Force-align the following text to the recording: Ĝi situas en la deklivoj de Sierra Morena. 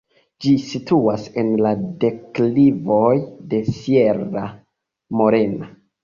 Ĝi 0.43 0.51
situas 0.67 1.25
en 1.41 1.49
la 1.65 1.73
deklivoj 2.03 3.11
de 3.51 3.59
Sierra 3.67 4.43
Morena. 5.21 5.69